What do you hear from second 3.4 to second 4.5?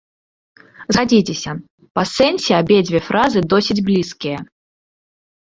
досыць блізкія.